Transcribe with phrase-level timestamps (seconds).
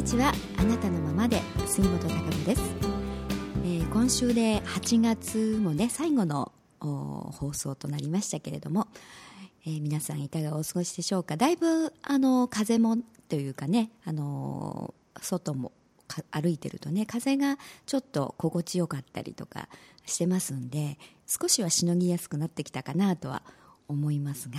[0.00, 0.32] にちは。
[0.56, 2.62] あなたのままで杉本孝子です、
[3.64, 8.88] えー、今週で8月もね最後の放送となりましたけれども、
[9.66, 11.36] えー、皆さんいかがお過ごしでしょうか。
[11.36, 12.96] だいぶあの風も
[13.28, 15.70] というかねあの外も
[16.30, 19.68] 歩いてるとね風がちょっと心地よかったりとか
[20.06, 20.96] してますんで
[21.26, 23.42] 少しはしのぎやすくなってきたかなとは
[23.86, 24.56] 思いますが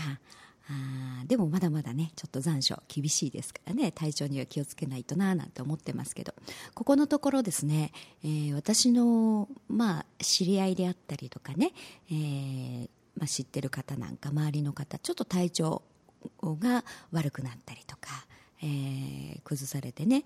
[0.72, 6.34] あでもまだまだねちょっと残暑厳しいですからね体調には気をつけないとななんて思ってますけど。
[6.74, 7.92] ここのところですね、
[8.24, 11.74] えー、私の、まあ、知り合いであったりとかね、
[12.10, 15.82] えー、まあ、知ってる方なんか周りの方ちょっと体調
[16.42, 18.26] が悪くなったりとか、
[18.64, 20.24] えー、崩されてね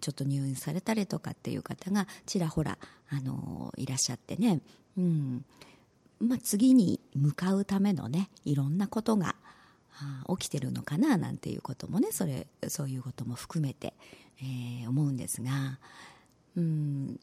[0.00, 2.78] ちょっと入院されたりとかっていう方がちらほら、
[3.08, 4.60] あのいらっしゃってね、
[4.98, 5.44] うん。
[6.18, 9.36] まあ、次に向かうためのねいろんなことが
[10.38, 11.16] 起きてるのかな？
[11.16, 13.94] なんていうこともねそれそういうことも含めて、
[14.40, 15.78] えー、思うんですが
[16.56, 17.20] うん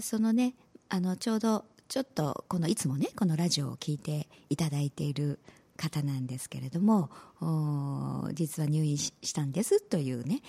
[0.00, 0.54] そのね
[0.88, 5.38] あのちょうどちょっとこのいつもねこのラジオを聴いていただいている
[5.76, 7.10] 方なんですけれども
[8.34, 10.40] 実は入院したんですというね、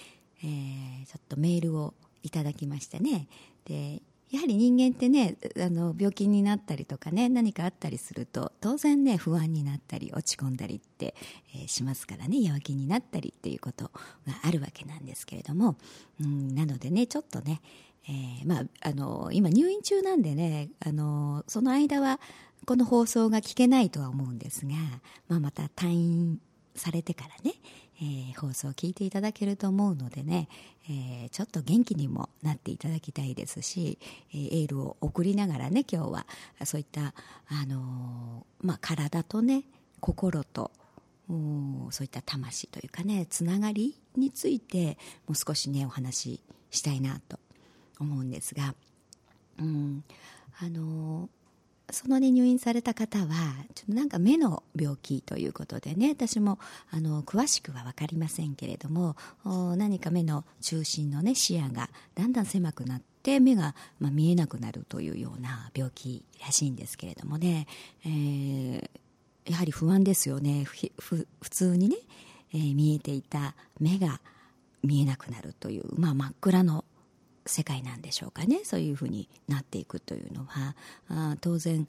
[0.43, 3.27] えー、ちょっとメールをいただきましてね。
[3.65, 4.01] で
[4.33, 11.13] やはり人間ってねあの病気になったりとかね何かあったりすると当然ね不安になったり落ち込んだりって、
[11.55, 13.91] えー、しますからね弱気になったりっていうことが
[14.43, 15.75] あるわけなんですけれども、
[16.19, 17.61] うん、なのでねちょっとね、
[18.09, 22.19] えー、まあ、あの今入院中なんでねあのその間は
[22.65, 24.73] この放送が聞けないとは思うんですが、
[25.27, 26.39] まあ、また退院
[26.75, 27.55] されてからね、
[28.01, 30.47] えー、放送を聞いていただけると思うのでね、
[30.89, 33.99] えー、ちょっと元気にもなっていただきたいですし、
[34.33, 36.25] えー、エールを送りながらね今日は
[36.65, 37.13] そういった、
[37.47, 39.63] あのまあ、体とね
[39.99, 40.71] 心と
[41.27, 44.97] そういった魂というかねつながりについて
[45.27, 46.39] もう少しねお話し
[46.71, 47.39] したいなと
[47.99, 48.75] 思うんですが、
[49.59, 50.03] うん
[50.59, 51.29] あの
[51.91, 53.25] その、ね、入院された方は
[53.75, 56.59] ちょっとなんか目の病気ということでね私も
[56.91, 59.15] あの詳しくは分かりませんけれども
[59.75, 67.67] 何か目の中心の、ね、視野がだんだん狭くなって目が、まあ、見えなくなるというような病気らしいんですけれどもね、
[68.05, 68.89] えー、
[69.51, 70.63] やはり不安ですよね。
[70.63, 70.89] 普
[71.49, 71.97] 通にね、
[72.53, 74.19] えー、見えていた目が
[74.83, 76.85] 見えなくなるという、まあ、真っ暗の
[77.45, 78.61] 世界なんでしょうかね。
[78.63, 80.75] そういうふうになっていくというのは。
[81.09, 81.87] あ当然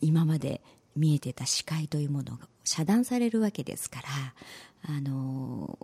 [0.00, 0.60] 今まで
[0.96, 5.78] 見えてた視界というものが遮断されるわけですからあの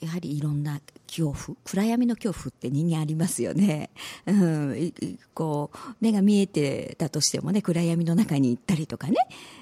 [0.00, 3.90] やはりいろんな恐怖暗闇の恐怖って人間ありますよね、
[4.26, 4.92] うん、
[5.32, 9.16] こう目が見えてたとしてもね暗闇の中に行ったりとかね、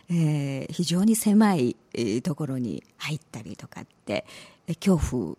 [0.09, 1.77] えー、非常に狭い
[2.23, 4.25] ところに入ったりとかって
[4.67, 5.37] 恐怖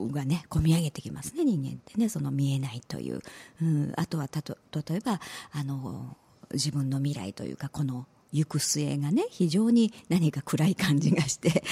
[0.00, 3.20] がね込み上げてきますね人間ってねその見えないという、
[3.62, 4.56] うん、あとはたと
[4.88, 5.20] 例えば
[5.52, 6.16] あの
[6.52, 11.64] 自分の未来というかこの行く末がね非常に何か暗い感じがして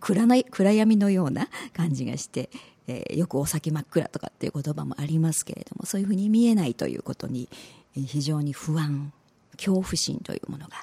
[0.00, 2.50] 暗い暗闇のような感じがして、
[2.86, 7.48] えー、よくお酒真っ暗とかっていう言葉もありますけれどもそういうふうに見えないということに
[7.94, 9.12] 非常に不安
[9.56, 10.74] 恐怖心というものが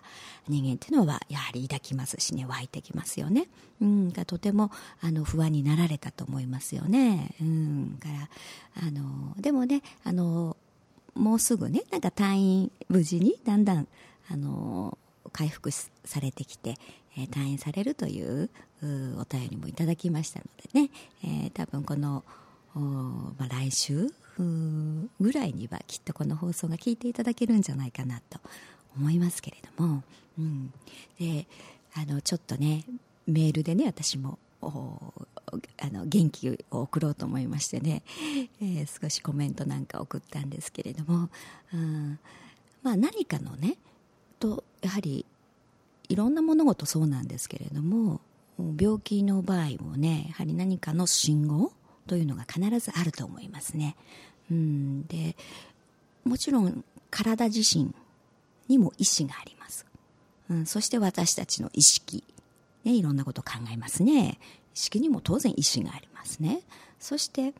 [0.49, 3.47] 人間っていうのはやはり抱きますしね湧いてきますよね、
[3.81, 4.71] うん、がとても
[5.01, 8.29] あの不安になられたと思いますよね、うん、から
[8.87, 10.57] あのでもねあの
[11.13, 13.87] もうすぐねなんか退院無事にだんだん
[14.31, 14.97] あの
[15.31, 15.87] 回復さ
[16.21, 16.75] れてきて、
[17.17, 18.49] えー、退院されるという
[18.81, 20.89] お便りもいただきましたのでね、
[21.23, 22.23] えー、多分この
[22.75, 24.13] まあ、来週
[25.19, 28.39] ぐらいにはきっとこの放送が聞いていただけるんじゃないかなと
[28.97, 30.03] 思いますけれども、
[30.37, 30.73] うん、
[31.19, 31.47] で
[31.95, 32.83] あのちょっとね
[33.27, 34.67] メールでね私もあ
[35.89, 38.03] の元気を送ろうと思いましてね、
[38.61, 41.29] えー、少しコメントなんか送ったんですけれども、
[41.73, 42.19] うん。
[42.83, 43.77] まあ、何かのね
[44.39, 45.25] とやはり
[46.07, 48.21] いろんな物事そうなんですけれども
[48.79, 51.71] 病気の場合もねやはり何かの信号
[52.07, 53.95] というのが必ずあると思いますね。
[54.51, 55.35] うん、で
[56.23, 57.93] もちろん体自身
[58.69, 59.85] にも意志があります、
[60.49, 62.23] うん、そして私たちの意識、
[62.85, 64.39] ね、いろんなこと考えますね。
[64.73, 66.61] 意識にも当然意志がありますね。
[66.99, 67.53] そして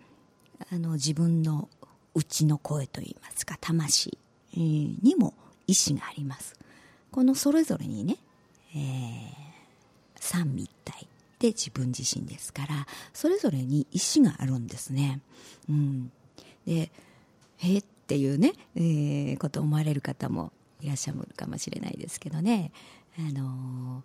[0.72, 1.68] あの自分の
[2.16, 4.18] 内の声といいますか魂
[4.54, 5.34] にも
[5.68, 6.56] 意志があります。
[7.12, 8.18] このそれぞれにね、
[8.76, 9.32] えー、
[10.16, 11.08] 三位一体
[11.40, 15.22] で自分自身ですからそれぞれに意思があるんですね。
[15.70, 16.12] うん、
[16.66, 16.92] で
[17.62, 22.72] えっていうね、えー、こと思われる方もいらっしゃるかもしれないですけどね、
[23.18, 24.04] あの、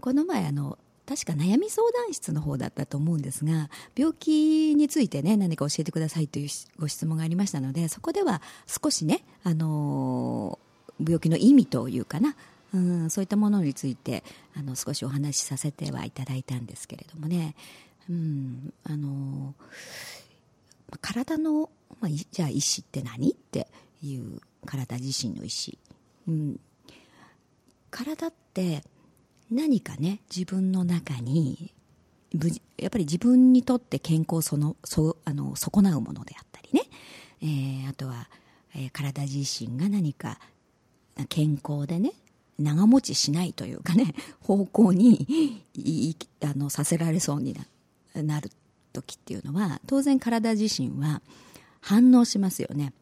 [0.00, 0.78] この前あの
[1.08, 6.48] 確か悩み相談室の方だったと思うんですが病気についてね何か教えてくださいという
[6.78, 10.58] ご質問がありましたのでそこでは少しね、あの
[11.02, 12.36] 病気の意味というかな。
[12.74, 14.22] うん、そういったものについて
[14.54, 17.54] あの少しお話しさせてはいただいたんですけれどもね、
[18.10, 19.54] うん、あの
[21.00, 21.70] 体の、
[22.02, 23.68] まあ、じゃあ意志って何って
[24.02, 25.78] いう体自身の意志、
[26.26, 26.60] うん、
[27.90, 28.82] 体って
[29.50, 31.72] 何かね自分の中に
[32.76, 36.82] やっぱり自分にとって健康そのそあの損なうものであったりね、
[37.42, 38.28] えー、あとは、
[38.74, 40.38] えー、体自身が何か
[41.28, 42.12] 健康でね
[42.58, 45.64] 長持ちしないというかね 方向に
[46.42, 47.54] あのさせられそうに
[48.14, 48.50] ななる
[48.92, 51.22] 時っていうのは当然体自身は
[51.80, 52.92] 反応しますよね。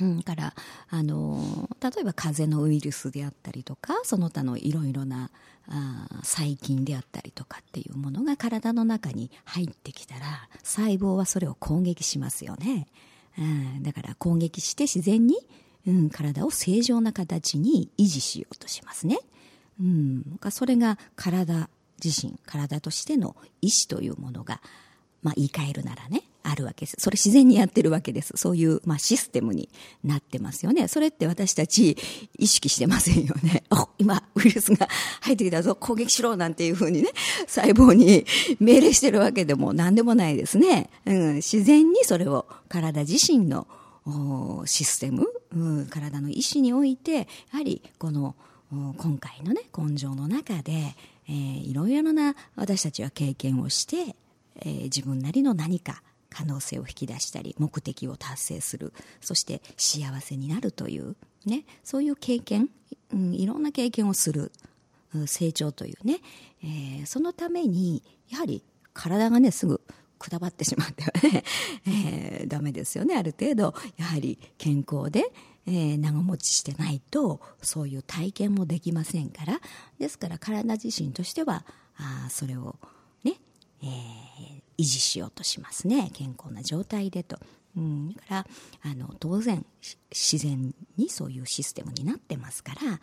[0.00, 0.54] うん、から
[0.88, 5.30] あの例えば風邪のウイルスであったりとかその他のいろいろな
[5.68, 12.86] あ細菌であったりとかっていうものが体の中に入ってきたら細胞はそれを攻撃しますよね、
[13.38, 15.36] うん、だから攻撃して自然に、
[15.86, 19.18] うん、体を正常な形に維持しようとしますね、
[19.80, 21.68] うん、それが体
[22.02, 24.60] 自身体としての意志というものが
[25.22, 26.96] まあ、言い換えるならね、あるわけです。
[26.98, 28.32] それ自然にやってるわけです。
[28.36, 29.68] そういう、まあ、システムに
[30.04, 30.88] なってますよね。
[30.88, 31.96] それって私たち
[32.38, 33.64] 意識してませんよね。
[33.70, 34.88] お、今、ウイルスが
[35.20, 37.10] 入ってきたぞ、攻撃しろなんていうふうにね、
[37.46, 38.26] 細胞に
[38.60, 40.90] 命令してるわけでも何でもないですね。
[41.06, 43.66] うん、自然にそれを体自身の
[44.66, 48.34] システム、うん、体の意志において、やはりこの、
[48.70, 50.96] 今回のね、根性の中で、
[51.28, 54.16] えー、いろいろな私たちは経験をして、
[54.60, 58.92] えー、自分なりの何か可能性を引き出したり目的を達成する。
[59.20, 62.68] そして幸せになるという、ね、そういう経験、
[63.12, 64.52] うん、いろんな経験をする
[65.26, 66.20] 成長というね、
[66.62, 68.62] えー、そのためにやはり
[68.94, 69.80] 体がねすぐ
[70.18, 71.44] くたばってしまってはね、
[71.86, 73.16] えー、ダメですよね。
[73.16, 75.32] ある程度やはり健康で、
[75.66, 79.60] えー、長持ちしてないとそういう体験もできませんから。
[79.98, 82.76] ですから体自身としてはあそれを
[83.24, 83.34] ね
[83.82, 87.38] えー、維持しようとしますね健康な状態でと。
[87.74, 88.46] うん、だから
[88.82, 89.64] あの当然
[90.10, 93.00] 自然にそういうシステムになってますからあ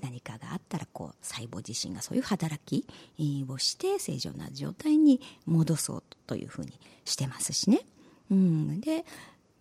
[0.00, 2.86] 何かがあったらこう細胞自身がそういう働き
[3.48, 7.80] をして正常な状態に戻そうというふうにしてますしね。
[8.30, 9.04] うん、で、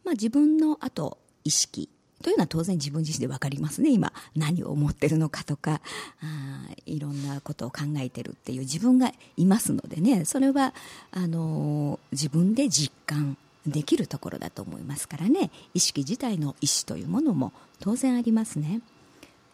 [0.03, 1.89] まあ、自分のあと意識
[2.23, 3.91] というのは当然自分自身で分かりますね。
[3.91, 5.81] 今何を思ってるのかとか
[6.21, 10.25] あいろんなことを考えてるっていう自分がいますのでね。
[10.25, 10.73] それは
[11.11, 13.37] あの自分で実感
[13.67, 15.51] できるところだと思いますからね。
[15.73, 18.81] 意識自体の意思というものも当然ありますね。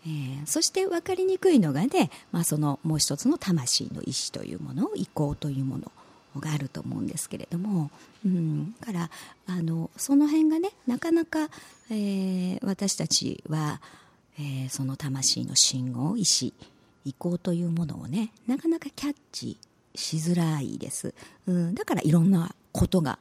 [0.05, 5.91] えー、そして分かりにくいのがね、まあ、そのもう一つの魂の意志というもの意向というもの。
[6.37, 7.89] があると思うんですけれども、
[8.25, 9.09] うん、から
[9.47, 11.49] あのその辺がねなかなか、
[11.89, 13.81] えー、私たちは、
[14.37, 16.53] えー、その魂の信号意志
[17.05, 19.57] 意向というものをねなかなかキャッチ
[19.95, 21.13] しづらいです、
[21.47, 23.17] うん、だからいろんなことが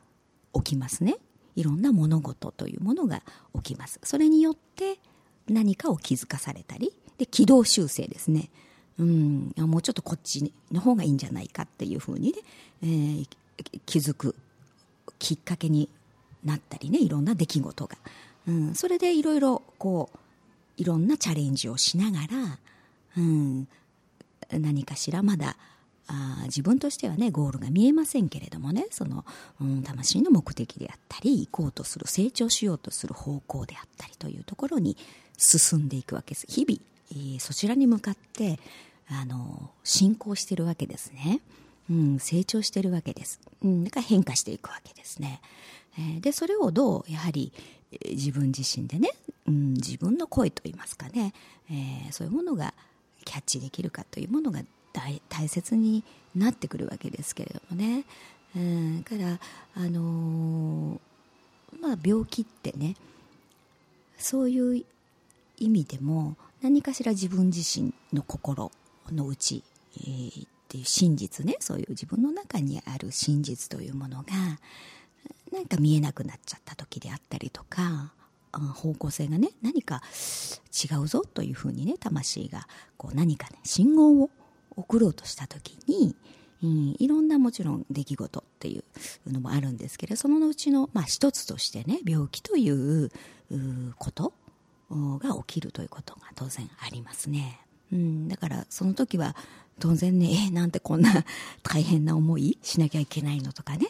[0.54, 1.16] 起きますね。
[1.56, 3.22] いろんな物事というものが
[3.56, 3.98] 起きます。
[4.04, 4.98] それによって
[5.48, 8.50] 何かを気づかされたりで軌道修正ですね。
[8.98, 12.38] うん、もうちょっとこっちの方がいいんじゃないかっていうふうにね、
[12.82, 13.28] えー、
[13.86, 14.34] 気づく
[15.18, 15.88] きっかけに
[16.44, 17.96] なったりねいろんな出来事が、
[18.48, 20.18] うん、それでいろいろこう
[20.76, 22.58] いろんなチャレンジをしながら、
[23.16, 23.68] うん、
[24.50, 25.56] 何かしらまだ
[26.08, 29.24] あ自分としてはねゴールが見えませんけれどもねその、
[29.60, 34.96] うん、魂の目的であったり行こうとする成長しようとする方向であったりというところに
[35.36, 36.46] 進んでいくわけです。
[36.48, 38.58] 日々、そちらに向かって
[39.10, 41.40] あの進行してるわけですね、
[41.90, 45.40] うん、成長してるわけです、うん、だから変化していくわけですね、
[45.98, 47.52] えー、でそれをどうやはり
[48.10, 49.10] 自分自身でね、
[49.46, 51.32] うん、自分の声といいますかね、
[51.70, 52.74] えー、そういうものが
[53.24, 54.60] キャッチできるかというものが
[54.92, 58.04] 大大切になってくるわけですけれどもね、
[58.56, 59.38] うん、から
[59.74, 62.94] あのー、まあ病気ってね
[64.18, 64.84] そういう
[65.58, 68.70] 意味でも何かしら自分自身の心
[69.14, 69.62] のうち、
[69.96, 74.24] えー、っていう真実ねそういう自分の中にある真実というものが
[75.52, 78.12] なんか見えなくなっちゃった時であったりとか
[78.52, 80.02] 方向性がね何か
[80.72, 84.30] 違うぞというふうにね魂がこう何かね信号を
[84.76, 86.14] 送ろうとした時に、
[86.62, 93.10] うん、いろんなもちろん出来事っていうのもあるんですけれどそのうちの、まあ、一つとしてね病気という
[93.98, 94.32] こと
[94.90, 97.60] が起きるということが当然ありますね。
[97.92, 99.36] うん、だからその時は
[99.78, 101.24] 当然ねえなんてこんな
[101.62, 103.88] 大変な思いしなきゃいけないのとかね、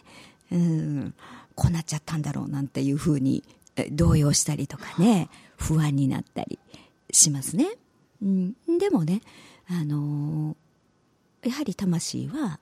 [0.52, 1.14] うん、
[1.55, 3.43] こうなっちゃったんだろうなんていうふうに
[3.90, 6.59] 動揺したりとかね不安になったり
[7.11, 7.67] しますね、
[8.23, 9.23] うん、でもね、
[9.69, 12.61] あのー、やはり魂は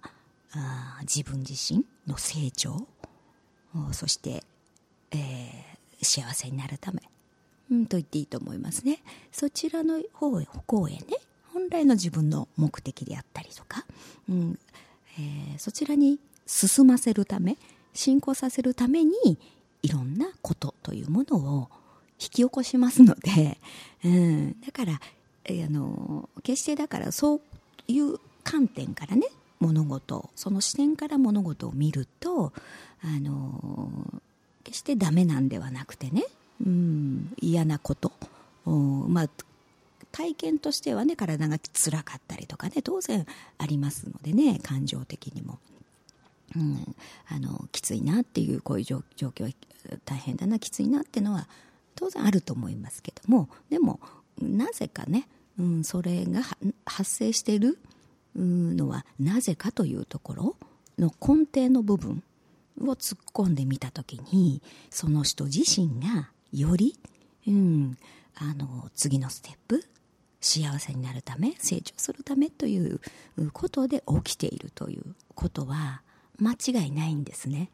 [0.52, 2.86] あ自分自身の成長
[3.92, 4.42] そして、
[5.10, 7.02] えー、幸せになるため、
[7.70, 9.02] うん、と言っていいと思いますね。
[9.32, 11.02] そちらの方へ向へね
[11.52, 13.84] 本来の自分の目的であったりとか、
[14.28, 14.58] うん
[15.18, 17.56] えー、そちらに進ませるため
[17.94, 19.12] 進行させるために
[19.82, 21.68] いろんなことというものを
[22.20, 23.58] 引き起こしますので、
[24.04, 25.00] うん、だから、
[25.44, 27.40] えー、あの決してだからそう
[27.88, 29.26] いう観点からね
[29.58, 32.52] 物事その視点から物事を見ると
[33.02, 34.20] あの
[34.64, 36.24] 決してダメなんではなくてね、
[36.64, 38.12] うん、嫌なこと
[38.64, 39.28] まあ
[40.12, 43.26] 体験としてはね体が辛かったりとかね当然
[43.58, 45.58] ありますのでね感情的にも。
[46.54, 46.96] うん、
[47.28, 49.52] あのきついなっていうこういう状況
[50.04, 51.48] 大変だなきついなっていうのは
[51.96, 54.00] 当然あると思いますけどもでも
[54.40, 56.42] なぜかね、うん、それが
[56.86, 57.78] 発生している
[58.36, 60.56] のはなぜかというところ
[60.98, 62.22] の根底の部分
[62.80, 66.98] を突っ込んでみた時にその人自身がより、
[67.46, 67.98] うん、
[68.36, 69.84] あの次のステップ
[70.40, 73.00] 幸せになるため成長するためという
[73.52, 75.02] ことで起きているという
[75.34, 76.02] ことは
[76.38, 77.70] 間違いないんですね。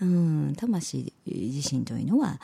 [0.00, 2.40] うん、魂自身というのは、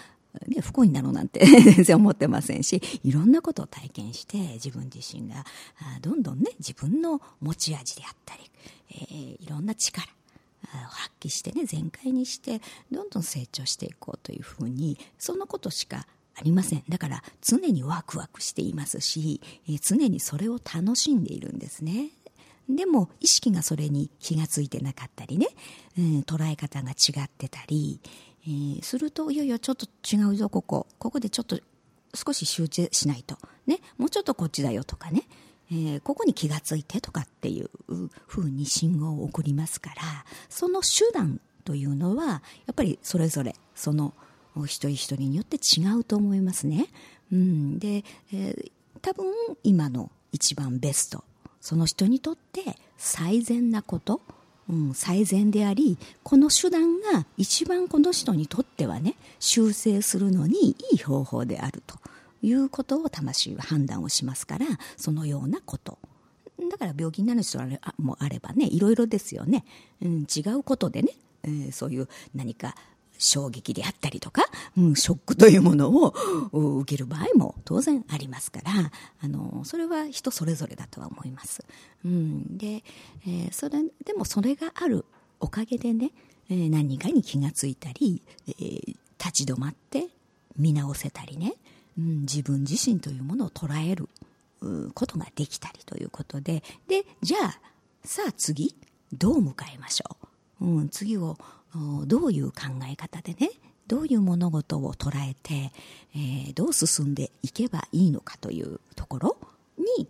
[0.47, 5.45] ね、不幸になろうなんて 全然思ってませんしいろんなことを体験して自分自身が
[6.01, 8.51] どんどんね自分の持ち味であったり、
[8.91, 10.07] えー、いろんな力
[10.67, 16.85] 発揮してね全開にしてどんどん成長していこうというふうにそんなことしかありません。
[16.89, 22.11] だから常にワクワクしていますし、えー、常にそれを楽しんでいるんですね。
[22.69, 25.49] でも意識がそれに気がついてなかったりね、
[25.99, 28.01] うん、捉え方が違ってたり、
[28.45, 30.87] えー、するといやいやちょっと違うぞここ。
[30.99, 31.59] ここでちょっと
[32.15, 33.37] 少し集中しないと。
[33.67, 33.81] ね。
[33.99, 35.25] もうちょっとこっちだよとかね、
[35.73, 37.71] えー、ここに気がついてとかっていう
[38.27, 39.97] ふうに信号を送りますから
[40.49, 42.41] その手段というのはや
[42.73, 44.13] っぱりそれぞれその
[44.65, 46.87] 一人一人によって違うと思いますね。
[47.33, 49.27] うん、で、えー、多分
[49.63, 51.25] 今の一番ベスト
[51.61, 54.21] その人にとって最善なこと、
[54.69, 61.97] うん、最善でありこの手段が一番この人にとってはね修正するのにいい方法であると
[62.43, 64.67] いうことを魂は判断をしますから
[64.97, 65.99] そのようなこと
[66.71, 67.59] だから病気になる人
[67.99, 69.65] もあればねいろいろですよね、
[70.03, 72.75] うん、違うことでね、えー、そういう何か
[73.21, 74.43] 衝撃であったりとか、
[74.77, 76.15] うん、ショックというものを
[76.81, 78.73] 受ける場合も当然ありますから、
[79.23, 81.63] あの、それは人それぞれだとは思います。
[82.05, 82.83] うん、で、
[83.27, 85.05] えー、それ、でもそれがある
[85.39, 86.13] おかげでね、
[86.49, 90.09] えー、何かに気がついたり、えー、立ち止まって
[90.57, 91.55] 見直せたりね、
[91.99, 94.09] うん、自分自身というものを捉える
[94.95, 97.61] ことができたりということで、で、じゃあ、
[98.05, 98.75] さあ次、
[99.13, 100.17] どう迎えましょ
[100.61, 100.67] う？
[100.67, 101.37] うん、次を
[102.07, 103.51] どういう考え方でね
[103.87, 105.73] どういう物事を捉えて、
[106.15, 109.37] えー、どう進んでいけばいいのかというところ
[109.99, 110.07] に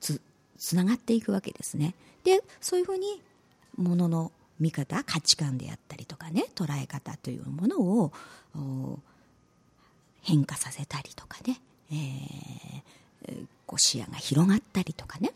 [0.00, 0.20] つ
[0.58, 1.94] つながっていくわけですね。
[2.24, 3.20] でそういうふうに
[3.76, 8.12] ものの見方価値観であったりとかね捉え方というものを
[10.22, 11.60] 変化させたりとかね、
[11.92, 15.32] えー、こう視野が広がったりとかね、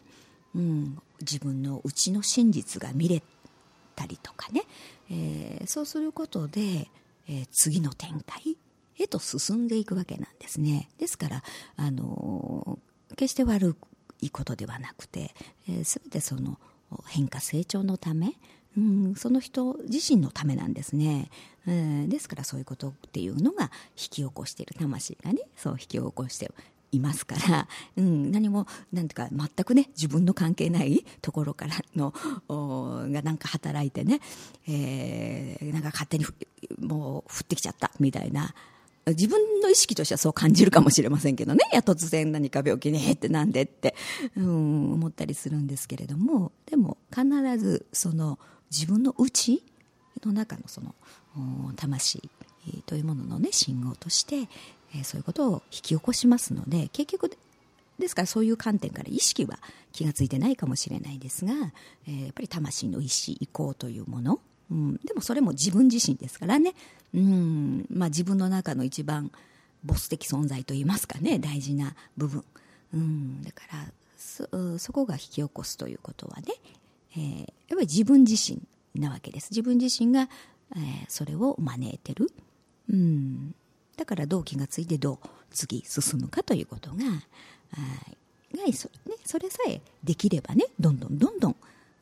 [0.55, 3.23] うん、自分の内の真実が見れ
[3.97, 4.63] たりとかね、
[5.11, 6.89] えー、そうすることで、
[7.29, 8.57] えー、次の展開
[8.99, 10.89] へと進んでいくわけなんですね。
[10.99, 11.43] ですから、
[11.77, 13.77] あのー、決して悪
[14.21, 15.35] いことではなくて、
[15.69, 16.59] えー、全てその
[17.07, 18.35] 変化成長のため、
[18.77, 21.31] うん、その人自身のためなんですね、
[21.67, 24.75] えー、ですからそういうことっていうのが引き起こしている。
[24.79, 26.51] 魂がねそう引き起こして
[26.93, 32.13] いますから、うん、何もなんていうか全くね自分の関係ないところからの
[33.11, 34.21] がなんか働いてね、
[34.69, 36.25] えー、なんか勝手に
[36.79, 38.55] もう降ってきちゃったみたいな。
[39.07, 41.61] 自分の意識としてはそう感じるかもしれませんけどね。
[41.71, 43.95] いや突然何か病気にってなんでって、
[44.35, 46.53] うん、思ったりするんですけれども。
[46.65, 47.27] でも必
[47.59, 48.39] ずその
[48.77, 49.63] 自分の内
[50.25, 50.95] の中のその
[51.77, 52.23] 魂
[52.87, 54.49] というもののね信号として
[54.95, 57.37] えー、そういうことを引き起こしますので結局
[57.99, 59.59] ですからそういう観点から意識は
[59.93, 61.53] 気が付いてないかもしれないですが、
[62.09, 64.41] えー、やっぱり魂の意思意向というもの、
[64.71, 66.75] うん、でもそれも自分自身ですからね、
[67.13, 69.31] うんまあ、自分の中の一番
[69.85, 72.45] ボス的存在といいますかね大事な部分、
[72.95, 73.79] うん、だから
[74.17, 76.55] そそこが引き起こすということはね、
[77.17, 78.61] えー、やっぱり自分自身
[79.01, 79.49] なわけです。
[79.51, 80.29] 自分自身が、
[80.77, 82.31] えー、それを招いてる、
[82.91, 83.55] うん、
[83.97, 91.57] だからどう気がついてどう次進むかということががそ,、ね、それさえできればねどんどんどんどん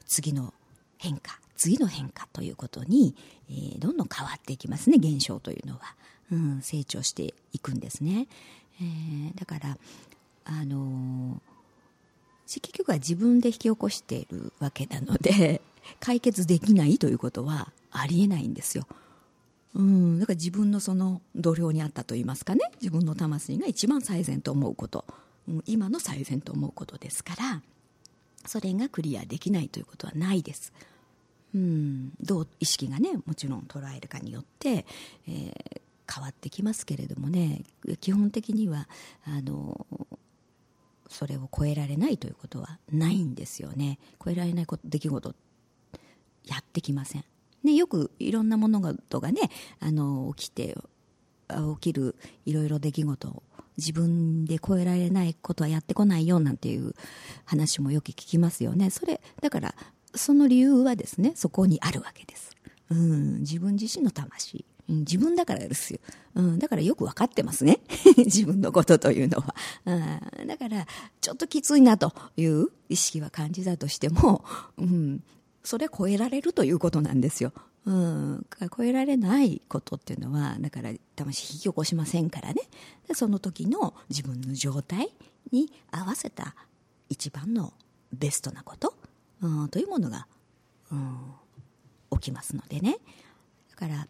[0.06, 0.52] 次の
[0.98, 3.14] 変化次の変化ということに、
[3.48, 5.80] えー、どんどん変わっていきますね現象というのは、
[6.30, 8.26] うん、成長していくんですね、
[8.80, 9.78] えー、だから
[10.44, 11.51] あのー、
[12.46, 15.62] 結局は自分で引き起こしているわけなので
[16.00, 18.86] 解決できないということはありえないんですよ。
[19.74, 22.60] うん、だから自分のその度量にあったと言いますかね。
[22.80, 25.06] 自分の魂が一番最善と思うこと、
[25.48, 27.62] うん、今の最善と思うことですから
[28.46, 30.72] それがクリアできないということはないです。
[31.54, 34.86] うん、どう意識がねもちろん捉えるかによって、
[35.28, 35.80] えー、
[36.12, 37.62] 変わってきますけれどもね。
[38.00, 38.88] 基本的には
[39.24, 39.86] あの
[41.12, 43.98] それを超えられないということはないんですよね。
[44.24, 45.34] 超えられないこと出来事
[46.44, 47.24] やってきません、
[47.62, 49.40] ね、よくいろんな物事がね
[49.78, 50.76] あの起きて
[51.48, 52.16] 起きる
[52.46, 53.42] いろいろ出来事
[53.76, 56.94] 自分で超えられないことはやってこないよなんていう
[57.44, 58.90] 話もよく聞きますよね。
[58.90, 59.74] それだから
[60.14, 62.50] その理由はですねそこにあるわけです、
[62.90, 66.00] うん、自分自身の魂、うん、自分だからですよ、
[66.34, 67.80] うん、だからよく分かってますね。
[68.18, 69.54] 自分のことというのは、
[69.86, 70.86] うん、だから
[71.20, 74.44] ちょっときついなという意識は感じたとしても、
[74.76, 75.22] うん、
[75.64, 77.52] それ超えられるということなんですよ。
[77.84, 78.46] うん、
[78.76, 82.62] 超えられないことっていうのはだから魂引き起こしませんからね。
[83.08, 85.12] でその時の自分の状態
[85.50, 86.54] に合わせた
[87.08, 87.72] 一番の
[88.12, 88.94] ベストなこと
[89.42, 90.26] うん、というものが、
[90.90, 91.18] うん、
[92.12, 92.98] 起きますのでね。
[93.70, 94.06] だから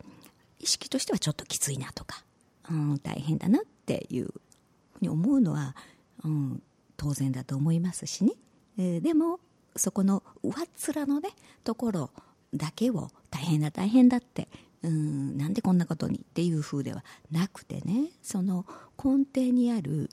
[0.62, 2.24] 意識としてはちょっときついなとか、
[2.70, 4.32] うん、大変だなっていうふう
[5.00, 5.76] に思うのは、
[6.24, 6.62] うん、
[6.96, 8.32] 当然だと思いますしね、
[8.78, 9.40] えー、でも
[9.76, 10.54] そこの上っ
[10.94, 11.30] 面のね
[11.64, 12.10] ところ
[12.54, 14.48] だけを大変だ大変だって
[14.82, 18.66] うんなんでこんなことにっていうふうではなくてねその
[19.02, 20.10] 根底にある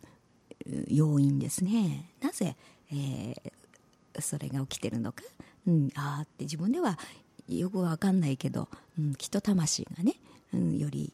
[0.88, 2.12] 要因ですね。
[2.22, 2.56] なぜ、
[2.92, 5.24] えー、それが起きてるのか、
[5.68, 7.00] うん、ああって自分では
[7.48, 10.16] よくわかんないけど、うん、きっと魂がね、
[10.58, 11.14] より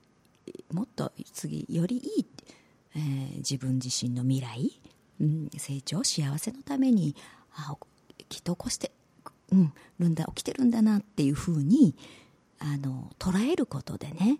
[0.72, 2.26] もっと次よりいい、
[2.96, 4.80] えー、自分自身の未来、
[5.20, 7.16] うん、成長幸せのために
[7.54, 7.76] あ
[8.30, 8.92] きっと起こして、
[9.52, 11.96] うん、るんだ起きてるんだなっていうふうに
[12.60, 14.40] あの捉えることでね、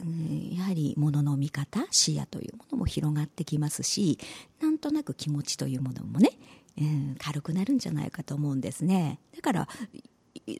[0.00, 4.18] うん、やはりものの見方視野というものも広がってきますし
[4.60, 6.30] なんとなく気持ちというものもね
[6.78, 9.18] うん、軽くなるんじゃないかと思うんですね。
[9.34, 9.68] だから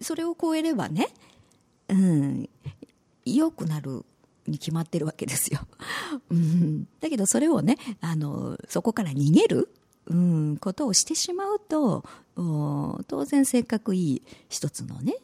[0.00, 1.08] それを超えればね、
[1.88, 2.48] うん、
[3.26, 4.04] 良くなる
[4.46, 5.66] に決まってるわけですよ、
[6.30, 9.68] うん、だけどそれをねあのそこから逃げる、
[10.06, 12.04] うん、ことをしてしまうと
[12.36, 15.16] 当然せっかくいい一つのね、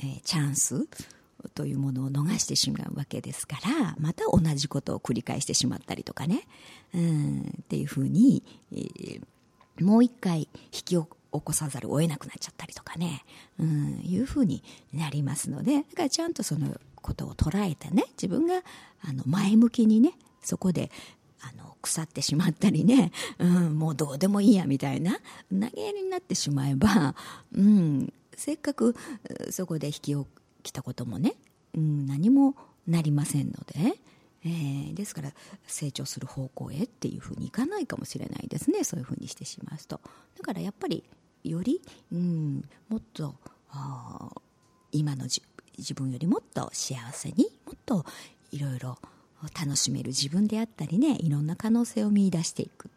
[0.00, 0.86] えー、チャンス
[1.54, 6.46] というものを逃してしまうわけですからまた同じことを繰り返してしまったりとかね、
[6.92, 9.22] うん、っていうふうに、えー
[9.80, 13.24] もう一回引き起こさざるを得なくなっちゃったりとかね、
[13.58, 18.62] うん、いうふうになりますのでだからちゃんとそのことを捉えてね自分が
[19.08, 20.90] あの前向きにねそこで
[21.40, 25.18] あの腐ってしまったりね、うん、もうどうでもいいやみたいな
[25.50, 27.14] 投げやりになってしまえば、
[27.54, 28.96] うん、せっかく
[29.50, 30.16] そこで引き起
[30.64, 31.34] きたこともね、
[31.74, 32.56] うん、何も
[32.88, 33.98] なりませんので、
[34.44, 35.32] えー、ですから
[35.66, 40.00] 成長する方向へっていうふうにいかないかもしれないですねそういうふうにしてしますと。
[40.36, 41.04] だからやっぱり
[41.44, 41.80] より、
[42.12, 43.36] うん、もっと
[44.90, 45.28] 今の
[45.78, 48.04] 自分よりもっと幸せにもっと
[48.52, 48.98] いろいろ
[49.58, 52.90] 楽しめる自分であったりねいろんな可能性を見いだしていく、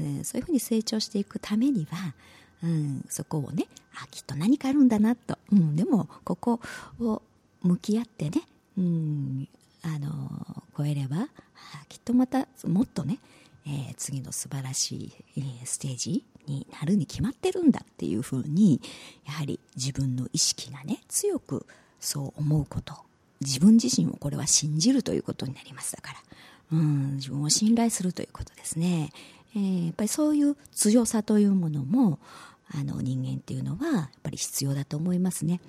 [0.00, 2.14] えー、そういうふうに成長していくためには、
[2.62, 3.66] うん、そこをね
[4.02, 6.60] あきっと何かあるんだなと、うん、でもここ
[7.00, 7.22] を
[7.62, 8.42] 向き合ってね、
[8.78, 9.48] うん、
[9.82, 11.28] あの超えれば
[11.88, 13.18] きっとまたもっとね、
[13.66, 18.80] えー、次の素晴らしい、えー、ステージになるに決まってるんだっていうふうに
[19.26, 21.66] やはり自分の意識がね強く
[22.02, 22.94] そう思うこと
[23.40, 26.18] 自分自身をこれは信じるということになりますだから、
[26.72, 29.10] うん、自分を信頼するということですね、
[29.56, 32.18] えー、やっぱりそういう強さというものも
[32.74, 35.60] あの人間っていうのはやっぱり必要だと思いますね。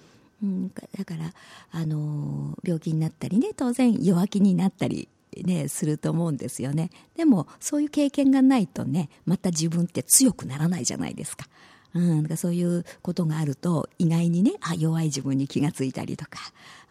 [0.42, 1.34] うん、だから、
[1.72, 11.48] あの病気になったりね当然弱気になったり、ね、すると思うんですよねでもそういう経験がないとねまた自分って強くならないじゃないですか。
[11.96, 16.40] うん、だからそういうことがあると意外にねあ弱い自分に気がついたりとか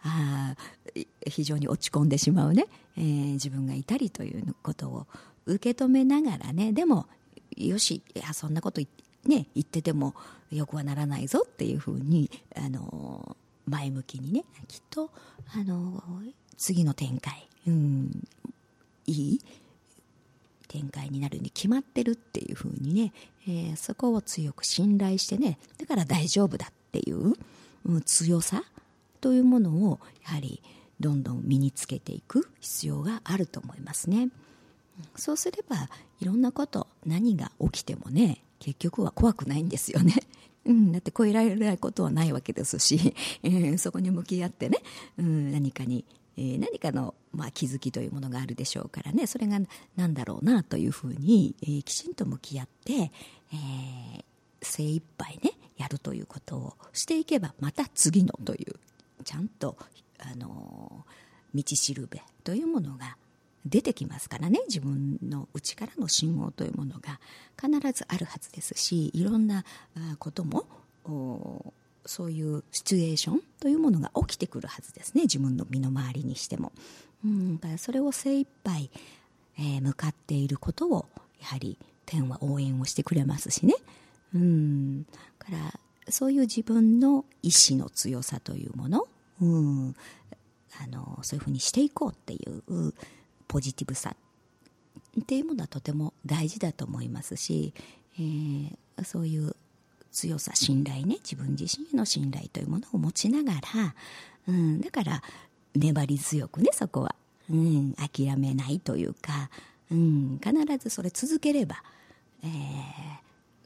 [0.03, 0.55] あ
[1.27, 5.07] 非常に落ち込んでしまうね、えー、自分がいたりということを
[5.45, 7.07] 受け止めながらねでも
[7.57, 8.81] よしいやそんなこと
[9.25, 10.15] ね、言ってても
[10.51, 15.11] よくはならないぞっていうふうにあの前向きにねきっと
[15.55, 16.03] あの
[16.57, 18.27] 次の展開、うん、
[19.05, 19.39] いい？
[20.73, 23.13] 展開になるに決まってるっていうふうにね、
[23.47, 27.35] えー、そこを強く信頼してねだから大丈夫だっていう、
[27.85, 28.63] うん、強さ
[29.21, 30.63] というものをやはり
[30.99, 34.29] どんどん身につけていく必要があると思いますね。
[35.15, 40.15] そうすればいろんなこと何が起きてもね結局は怖くないんですよね。
[40.65, 44.77] うん、だって超えられないことはないわけですし、えー、そこに向き合ってね、
[45.17, 46.05] うん、何かに、
[46.37, 49.27] えー、何かの、まあ、気づきというものがあるでしょうからね。
[49.27, 49.59] それが
[49.95, 54.23] 何だろうなというふうに、えー、きちんと向き合って、えー、
[54.61, 58.75] 精一杯ねやるということをしていけばまた次のという
[59.23, 59.77] ちゃんと、
[60.19, 61.05] あの
[61.53, 63.17] 道しるべというものが
[63.65, 64.61] 出てきますからね。
[64.67, 67.19] 自分の内からの信号というものが
[67.61, 69.65] 必ずあるはずですしいろんな
[70.19, 70.65] ことも
[72.05, 75.23] そういうシチュエーションというものが起きてくるはずですね。
[75.23, 76.71] 自分の身の回りにしても。
[77.23, 78.89] うん、だからそれを精一杯、
[79.57, 81.05] えー、向かっていることを
[81.39, 83.75] やはり天は応援をしてくれますしね。
[84.33, 85.05] うん。
[85.37, 89.07] からそういう自分の意志の強さというもの、
[89.41, 89.95] うん、
[90.81, 92.93] あのそういうふうにしていこうっていう
[93.47, 94.15] ポジティブさ
[95.19, 97.73] っていうものはとても大事だと思いますし、
[98.17, 99.55] えー、そういう
[100.13, 101.17] 強さ信頼ね。
[101.23, 103.95] 自分自身への信頼というものを持ちながら、
[104.47, 105.21] うん、だから
[105.75, 107.15] 粘り強くねそこは、
[107.51, 109.49] うん、諦めないというか、
[109.91, 111.83] うん、必ずそれ続ければ、
[112.43, 112.47] え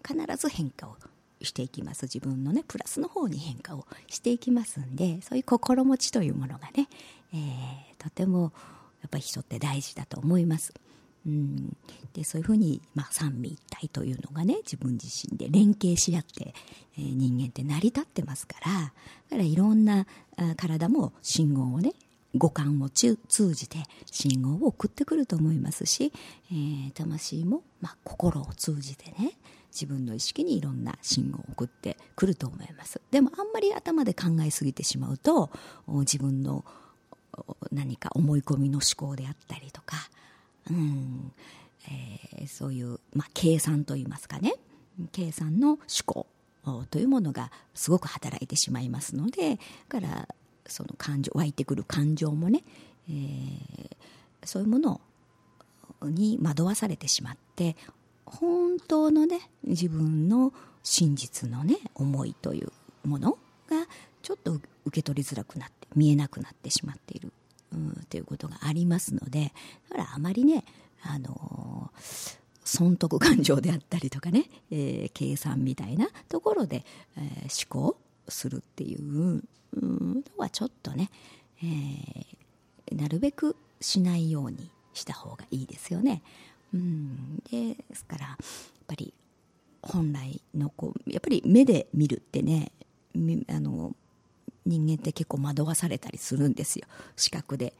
[0.01, 0.95] ー、必ず変化を
[1.41, 2.03] していきます。
[2.03, 6.87] 自分のねプラスの方に変化をしていきますんでそういう心持ちというものがね、
[7.33, 8.53] えー、とても
[9.01, 10.73] やっぱり人って大事だと思います。
[11.27, 11.75] うん、
[12.13, 16.53] でそういうふうに、まあ、三位一体というのがね自分自身で連携し合って、
[16.97, 18.81] えー、人間って成り立ってますからだ
[19.31, 21.93] からいろんなあ体も信号をね
[22.35, 23.17] 五感を通
[23.53, 26.13] じて信号を送ってくると思いますし、
[26.51, 29.33] えー、魂も、まあ、心を通じてね
[29.71, 33.01] 自分の意識にいろんな信号を送ってくると思います。
[33.11, 35.51] でもあんまり頭で考えすぎてしまうと
[35.87, 36.65] 自分の
[37.71, 39.97] 何か思い込みの思考であったりとか、
[40.69, 41.31] うん。
[41.89, 44.53] えー、そういう、まあ、計算といいますかね。
[45.11, 46.27] 計算の思考
[46.89, 50.27] というものがすごく働いてしまいますのでだから
[50.65, 52.63] その感情湧いてくる感情もね、
[53.09, 53.89] えー、
[54.43, 54.99] そういうもの
[56.01, 57.75] に惑わされてしまって
[58.25, 60.51] 本当のね自分の
[60.83, 62.71] 真実のね思いという
[63.07, 63.37] もの
[63.69, 63.87] が
[64.21, 67.31] ちょっと受け取りづらくなって見えなくなってしまっている、
[67.71, 69.53] うん、ということがありますので
[69.97, 70.63] からあまりね、
[71.01, 76.85] あのー、損得感情であったりとかね、えー、計算みたいなところで、
[77.17, 79.43] えー、思考するっていう
[79.75, 81.09] のはちょっとね、
[81.63, 86.21] えー、なるべくしないようにした方がいいですよね。
[86.73, 88.45] うん、ですからやっ
[88.87, 89.13] ぱり
[89.81, 92.71] 本来のこうやっぱり目で見るってね
[93.47, 93.95] あの
[94.65, 96.85] 人間って結構惑わされたりするんですよ。
[97.15, 97.73] 視覚で。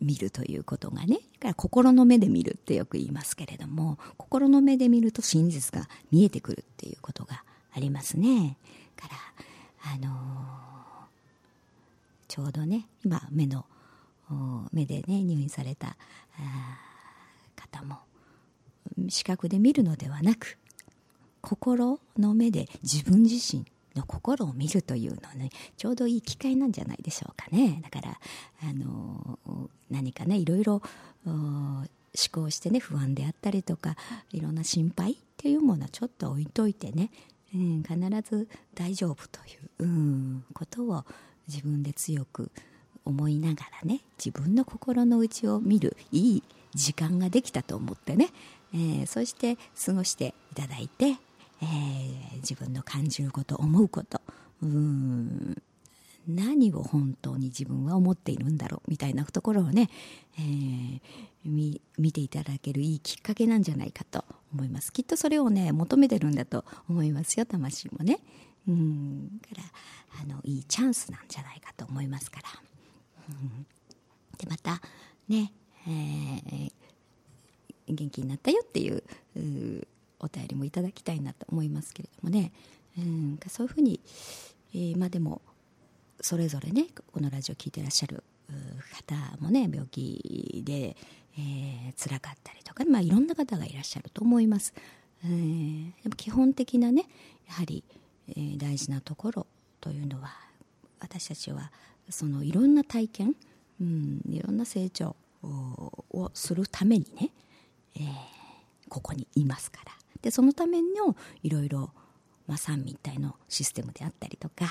[0.00, 8.56] 見るということがねから心の目で見るってよく言いますけれども心の目で見ると真実が見えてくるっていうことがありますね。
[8.96, 9.14] から
[9.92, 10.10] あのー、
[12.26, 13.64] ちょうどね今目の
[14.72, 15.96] 目でね入院された
[17.56, 17.98] 方も
[19.08, 20.58] 視覚で見るのではなく
[21.40, 23.64] 心の目で自分自身
[23.98, 27.82] の心を見るというのはねちょうどいい機会なんじゃないでしょうかね。
[27.82, 28.18] だから
[28.62, 29.38] あの
[29.90, 30.82] 何かねいろいろ
[31.24, 31.86] 思
[32.32, 33.96] 考してね不安であったりとか
[34.32, 37.10] いろんな心配っていうものはちょっと置いといてね、
[37.54, 37.94] うん、必
[38.28, 41.04] ず大丈夫という、うん、ことを
[41.46, 42.50] 自分で強く
[43.04, 46.42] 思いながらね自分の心の内を見るいい
[46.74, 48.28] 時間ができたと思ってね、
[48.74, 51.16] えー、そして過ごしていただいて
[51.62, 54.20] えー、自分の感じること思うこと。
[54.62, 55.62] うん。
[56.28, 59.88] 何を本当に自分は思っているんだろうみたいなところをね、
[60.38, 61.00] えー、
[61.96, 64.92] 見ていただけるいいきっかけなんじゃないかと思います。
[64.92, 68.18] きっとそれをね求めてるんだと思いますよ魂もね。
[68.68, 69.40] うん。
[69.48, 69.62] から
[70.22, 72.48] あのいいチャンスなんじゃないかと思いますから、
[73.28, 73.66] うん、
[74.36, 74.82] でまた
[75.28, 75.52] ね、
[75.86, 76.72] えー、
[77.88, 79.02] 元気になったよっていう
[80.20, 82.52] お便りもいただきたいなと思いますけれどもね、
[82.98, 84.00] うん、そういうふうに、
[84.74, 85.40] えー、まあでも
[86.20, 88.24] それぞれねこのラジオ聴いてらっしゃる
[89.06, 90.96] 方もね病気で、
[91.36, 94.74] えー、辛かったりとか、まあ、いろんな方がいらっしゃると思います。
[95.24, 97.06] えー、でも基本的なね
[97.48, 97.82] やはり、
[98.28, 99.46] えー、大事なところ
[99.80, 100.30] というのは
[101.00, 101.72] 私たちは
[102.08, 103.34] そのいろんな体験、
[103.80, 107.30] うん、いろんな成長をするためにね、
[107.96, 108.12] えー、
[108.88, 111.90] ここにいますからでそのためのいろいろ、
[112.56, 114.64] 三位一体のシステムであったりとか、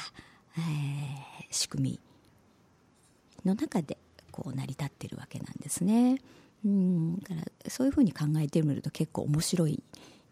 [0.57, 1.99] えー、仕組み
[3.45, 3.97] の中で
[4.31, 6.21] こう成り立ってるわけなんですね。
[6.65, 9.83] うんだからそういうふうに考えてみると結構面白い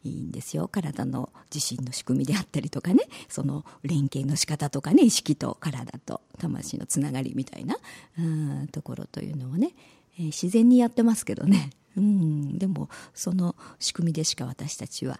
[0.07, 0.67] んですよ。
[0.67, 3.03] 体の自身の仕組みであったりとかね。
[3.29, 5.03] その連携の仕方とかね。
[5.03, 7.77] 意識と体と魂のつながりみたいな
[8.17, 9.73] うんところというのをね、
[10.17, 11.69] えー、自然にやってますけどね。
[11.97, 12.57] うん。
[12.57, 15.19] でもその仕組みでしか私たちは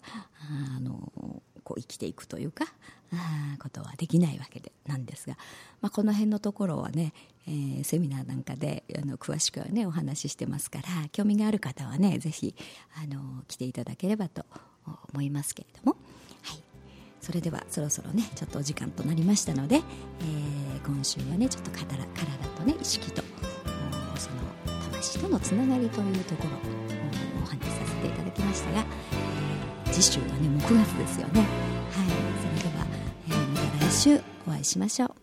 [0.75, 1.11] あの
[1.63, 2.65] こう生きていくというか
[3.13, 5.37] あことはできないわけでなんですが、
[5.81, 7.13] まあ、この辺のところはね、
[7.47, 12.55] えー、セミナーなんかであの詳しくはねお話ししてますから興味がある方はねぜひ
[13.01, 14.45] あの来ていただければと
[15.13, 15.97] 思いますけれども、
[16.43, 16.59] はい、
[17.21, 22.05] それではそろそろねちょっとお時間となりましたので、えー、今週はねちょっと体体
[22.57, 23.23] とね意識と
[24.17, 28.85] その魂とのつながりというところをお話しさせていただきましたが、
[29.85, 31.41] えー、次週はねもう9月ですよね。
[31.41, 31.49] はい。
[32.59, 32.85] それでは、
[33.27, 35.14] えー、また来週お会いしましょう。